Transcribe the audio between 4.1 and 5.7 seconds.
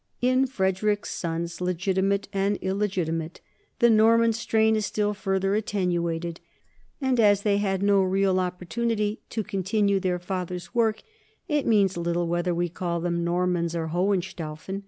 strain is still further